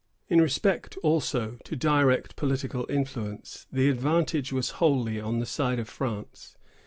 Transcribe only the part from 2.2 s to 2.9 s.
political